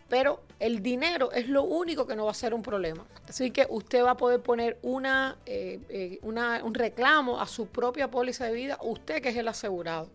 pero 0.08 0.40
el 0.58 0.82
dinero 0.82 1.30
es 1.32 1.48
lo 1.48 1.62
único 1.62 2.06
que 2.06 2.16
no 2.16 2.24
va 2.24 2.30
a 2.30 2.34
ser 2.34 2.54
un 2.54 2.62
problema. 2.62 3.04
Así 3.28 3.50
que 3.50 3.66
usted 3.68 4.02
va 4.02 4.12
a 4.12 4.16
poder 4.16 4.40
poner 4.40 4.78
una, 4.82 5.36
eh, 5.44 5.80
eh, 5.88 6.18
un 6.22 6.74
reclamo 6.74 7.40
a 7.40 7.46
su 7.46 7.66
propia 7.66 8.10
póliza 8.10 8.46
de 8.46 8.52
vida, 8.52 8.78
usted 8.82 9.22
que 9.22 9.28
es 9.28 9.36
el 9.36 9.48
asegurado. 9.48 10.10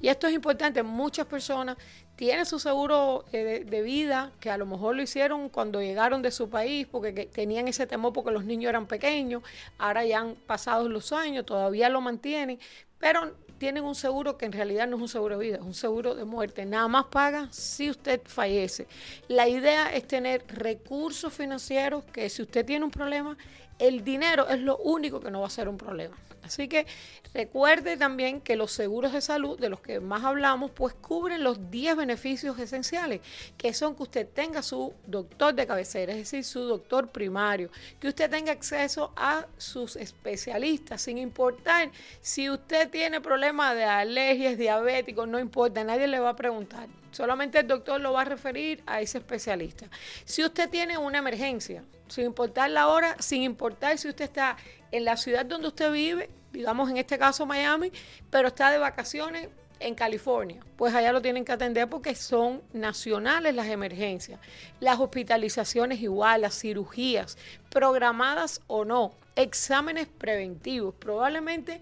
Y 0.00 0.08
esto 0.08 0.26
es 0.26 0.34
importante, 0.34 0.82
muchas 0.82 1.26
personas 1.26 1.76
tienen 2.14 2.46
su 2.46 2.58
seguro 2.58 3.24
eh, 3.32 3.64
de, 3.64 3.82
vida, 3.82 4.32
que 4.40 4.50
a 4.50 4.58
lo 4.58 4.66
mejor 4.66 4.96
lo 4.96 5.02
hicieron 5.02 5.48
cuando 5.48 5.80
llegaron 5.80 6.20
de 6.20 6.30
su 6.30 6.50
país, 6.50 6.86
porque 6.86 7.12
tenían 7.26 7.68
ese 7.68 7.86
temor 7.86 8.12
porque 8.12 8.32
los 8.32 8.44
niños 8.44 8.68
eran 8.68 8.86
pequeños, 8.86 9.42
ahora 9.78 10.04
ya 10.04 10.20
han 10.20 10.34
pasado 10.34 10.88
los 10.88 11.12
años, 11.12 11.46
todavía 11.46 11.88
lo 11.88 12.00
mantienen, 12.00 12.58
pero 12.98 13.34
tienen 13.58 13.84
un 13.84 13.94
seguro 13.94 14.38
que 14.38 14.46
en 14.46 14.52
realidad 14.52 14.86
no 14.86 14.96
es 14.96 15.02
un 15.02 15.08
seguro 15.08 15.38
de 15.38 15.44
vida, 15.44 15.56
es 15.56 15.62
un 15.62 15.74
seguro 15.74 16.14
de 16.14 16.24
muerte. 16.24 16.64
Nada 16.64 16.88
más 16.88 17.06
paga 17.06 17.48
si 17.50 17.90
usted 17.90 18.20
fallece. 18.24 18.86
La 19.28 19.48
idea 19.48 19.92
es 19.94 20.06
tener 20.06 20.44
recursos 20.48 21.32
financieros 21.32 22.04
que 22.04 22.28
si 22.30 22.42
usted 22.42 22.64
tiene 22.64 22.84
un 22.84 22.90
problema, 22.90 23.36
el 23.78 24.04
dinero 24.04 24.48
es 24.48 24.60
lo 24.60 24.76
único 24.78 25.20
que 25.20 25.30
no 25.30 25.40
va 25.40 25.46
a 25.46 25.50
ser 25.50 25.68
un 25.68 25.76
problema. 25.76 26.16
Así 26.48 26.66
que 26.66 26.86
recuerde 27.34 27.98
también 27.98 28.40
que 28.40 28.56
los 28.56 28.72
seguros 28.72 29.12
de 29.12 29.20
salud, 29.20 29.58
de 29.58 29.68
los 29.68 29.80
que 29.80 30.00
más 30.00 30.24
hablamos, 30.24 30.70
pues 30.70 30.94
cubren 30.94 31.44
los 31.44 31.70
10 31.70 31.96
beneficios 31.96 32.58
esenciales, 32.58 33.20
que 33.58 33.74
son 33.74 33.94
que 33.94 34.04
usted 34.04 34.26
tenga 34.26 34.62
su 34.62 34.94
doctor 35.06 35.54
de 35.54 35.66
cabecera, 35.66 36.12
es 36.12 36.18
decir, 36.18 36.44
su 36.44 36.60
doctor 36.60 37.08
primario, 37.08 37.70
que 38.00 38.08
usted 38.08 38.30
tenga 38.30 38.52
acceso 38.52 39.12
a 39.14 39.46
sus 39.58 39.96
especialistas, 39.96 41.02
sin 41.02 41.18
importar 41.18 41.90
si 42.22 42.48
usted 42.48 42.88
tiene 42.88 43.20
problemas 43.20 43.47
de 43.52 43.84
alergias, 43.84 44.58
diabéticos, 44.58 45.26
no 45.26 45.38
importa, 45.38 45.82
nadie 45.82 46.06
le 46.06 46.20
va 46.20 46.30
a 46.30 46.36
preguntar. 46.36 46.88
Solamente 47.10 47.60
el 47.60 47.66
doctor 47.66 48.00
lo 48.00 48.12
va 48.12 48.22
a 48.22 48.24
referir 48.24 48.82
a 48.86 49.00
ese 49.00 49.18
especialista. 49.18 49.86
Si 50.24 50.44
usted 50.44 50.68
tiene 50.68 50.98
una 50.98 51.18
emergencia, 51.18 51.82
sin 52.08 52.26
importar 52.26 52.70
la 52.70 52.88
hora, 52.88 53.16
sin 53.20 53.42
importar 53.42 53.96
si 53.96 54.08
usted 54.08 54.26
está 54.26 54.56
en 54.92 55.04
la 55.04 55.16
ciudad 55.16 55.46
donde 55.46 55.68
usted 55.68 55.90
vive, 55.90 56.28
digamos 56.52 56.90
en 56.90 56.98
este 56.98 57.18
caso 57.18 57.46
Miami, 57.46 57.90
pero 58.30 58.48
está 58.48 58.70
de 58.70 58.78
vacaciones 58.78 59.48
en 59.80 59.94
California, 59.94 60.60
pues 60.76 60.94
allá 60.94 61.12
lo 61.12 61.22
tienen 61.22 61.44
que 61.44 61.52
atender 61.52 61.88
porque 61.88 62.14
son 62.14 62.62
nacionales 62.72 63.54
las 63.54 63.68
emergencias, 63.68 64.40
las 64.80 65.00
hospitalizaciones 65.00 66.00
igual, 66.02 66.42
las 66.42 66.58
cirugías, 66.58 67.38
programadas 67.70 68.60
o 68.66 68.84
no, 68.84 69.14
exámenes 69.36 70.06
preventivos, 70.06 70.94
probablemente 70.94 71.80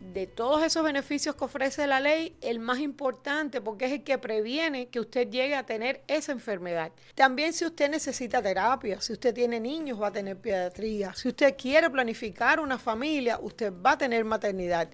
de 0.00 0.26
todos 0.26 0.62
esos 0.62 0.82
beneficios 0.82 1.36
que 1.36 1.44
ofrece 1.44 1.86
la 1.86 2.00
ley, 2.00 2.34
el 2.40 2.58
más 2.58 2.78
importante 2.78 3.60
porque 3.60 3.84
es 3.84 3.92
el 3.92 4.02
que 4.02 4.16
previene 4.18 4.88
que 4.88 4.98
usted 4.98 5.28
llegue 5.28 5.54
a 5.54 5.66
tener 5.66 6.02
esa 6.08 6.32
enfermedad. 6.32 6.90
También 7.14 7.52
si 7.52 7.66
usted 7.66 7.90
necesita 7.90 8.42
terapia, 8.42 9.00
si 9.00 9.12
usted 9.12 9.34
tiene 9.34 9.60
niños 9.60 10.00
va 10.00 10.08
a 10.08 10.12
tener 10.12 10.38
pediatría, 10.38 11.14
si 11.14 11.28
usted 11.28 11.54
quiere 11.56 11.90
planificar 11.90 12.60
una 12.60 12.78
familia, 12.78 13.38
usted 13.40 13.72
va 13.72 13.92
a 13.92 13.98
tener 13.98 14.24
maternidad. 14.24 14.88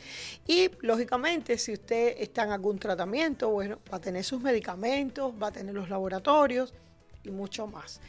Y 0.47 0.71
lógicamente 0.81 1.57
si 1.57 1.73
usted 1.73 2.17
está 2.19 2.43
en 2.43 2.51
algún 2.51 2.79
tratamiento, 2.79 3.51
bueno, 3.51 3.79
va 3.91 3.99
a 3.99 4.01
tener 4.01 4.25
sus 4.25 4.43
medicamentos, 4.43 5.33
va 5.41 5.49
a 5.49 5.53
tener 5.53 5.75
los 5.75 5.89
laboratorios 5.89 6.75
y 7.23 7.31
mucho 7.31 7.67
más. 7.67 8.01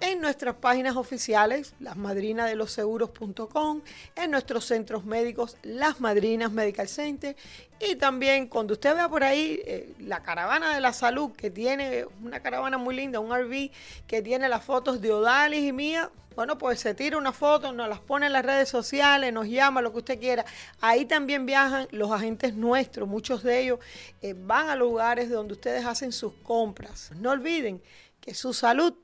en 0.00 0.20
nuestras 0.20 0.56
páginas 0.56 0.96
oficiales, 0.96 1.72
lasmadrinadeloseguros.com, 1.80 3.80
en 4.16 4.30
nuestros 4.30 4.66
centros 4.66 5.06
médicos, 5.06 5.56
Las 5.62 6.00
Madrinas 6.00 6.52
Medical 6.52 6.88
Center, 6.88 7.34
y 7.80 7.96
también 7.96 8.48
cuando 8.48 8.74
usted 8.74 8.94
vea 8.94 9.08
por 9.08 9.24
ahí 9.24 9.62
eh, 9.64 9.94
la 10.00 10.22
caravana 10.22 10.74
de 10.74 10.82
la 10.82 10.92
salud, 10.92 11.32
que 11.32 11.50
tiene 11.50 12.04
una 12.22 12.40
caravana 12.40 12.76
muy 12.76 12.94
linda, 12.94 13.18
un 13.20 13.34
RV, 13.34 13.70
que 14.06 14.20
tiene 14.20 14.50
las 14.50 14.62
fotos 14.62 15.00
de 15.00 15.10
Odalis 15.10 15.64
y 15.64 15.72
mía, 15.72 16.10
bueno, 16.40 16.56
pues 16.56 16.80
se 16.80 16.94
tira 16.94 17.18
una 17.18 17.32
foto, 17.32 17.70
nos 17.70 17.86
las 17.86 18.00
pone 18.00 18.24
en 18.24 18.32
las 18.32 18.42
redes 18.42 18.66
sociales, 18.66 19.30
nos 19.30 19.46
llama, 19.46 19.82
lo 19.82 19.92
que 19.92 19.98
usted 19.98 20.18
quiera. 20.18 20.46
Ahí 20.80 21.04
también 21.04 21.44
viajan 21.44 21.86
los 21.90 22.10
agentes 22.10 22.54
nuestros, 22.54 23.06
muchos 23.06 23.42
de 23.42 23.60
ellos 23.60 23.78
eh, 24.22 24.34
van 24.34 24.70
a 24.70 24.74
lugares 24.74 25.28
donde 25.28 25.52
ustedes 25.52 25.84
hacen 25.84 26.12
sus 26.12 26.32
compras. 26.42 27.10
No 27.16 27.32
olviden 27.32 27.82
que 28.22 28.32
su 28.32 28.54
salud, 28.54 28.94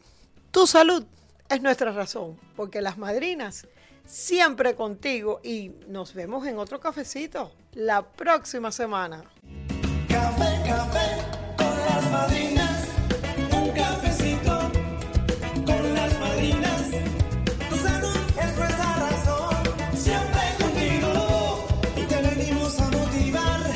tu 0.51 0.67
salud, 0.67 1.05
es 1.51 1.61
nuestra 1.61 1.93
razón, 1.93 2.41
porque 2.57 2.81
las 2.81 2.97
madrinas 2.97 3.67
siempre 4.07 4.75
contigo 4.75 5.43
y 5.45 5.73
nos 5.89 6.15
vemos 6.15 6.47
en 6.47 6.57
otro 6.57 6.81
cafecito 6.81 7.53
la 7.75 8.01
próxima 8.01 8.73
semana. 8.73 9.25
Café, 10.09 10.63
café. 10.67 12.56